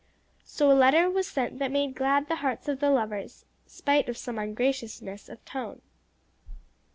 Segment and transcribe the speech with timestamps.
[0.43, 4.17] So a letter was sent that made glad the hearts of the lovers, spite of
[4.17, 5.83] some ungraciousness of tone.